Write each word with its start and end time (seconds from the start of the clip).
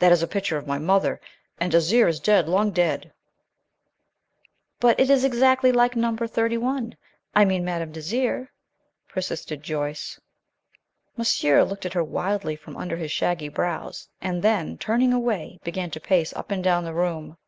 "That 0.00 0.12
is 0.12 0.22
a 0.22 0.26
picture 0.28 0.58
of 0.58 0.66
my 0.66 0.76
mother, 0.76 1.18
and 1.58 1.72
Désiré 1.72 2.06
is 2.06 2.20
dead; 2.20 2.46
long 2.46 2.72
dead." 2.72 3.10
[Illustration: 4.82 4.82
"'THAT'S 4.82 4.82
NUMBER 4.82 4.82
THIRTY 4.82 4.82
ONE.'"] 4.82 4.82
"But 4.82 5.00
it 5.00 5.10
is 5.10 5.24
exactly 5.24 5.72
like 5.72 5.96
Number 5.96 6.26
Thirty 6.26 6.56
one, 6.58 6.96
I 7.34 7.44
mean 7.46 7.64
Madame 7.64 7.90
Désiré," 7.94 8.48
persisted 9.08 9.62
Joyce. 9.62 10.20
Monsieur 11.16 11.64
looked 11.64 11.86
at 11.86 11.94
her 11.94 12.04
wildly 12.04 12.54
from 12.54 12.76
under 12.76 12.98
his 12.98 13.12
shaggy 13.12 13.48
brows, 13.48 14.10
and 14.20 14.42
then, 14.42 14.76
turning 14.76 15.14
away, 15.14 15.58
began 15.64 15.90
to 15.92 16.00
pace 16.00 16.34
up 16.34 16.50
and 16.50 16.62
down 16.62 16.84
the 16.84 16.92
room. 16.92 17.38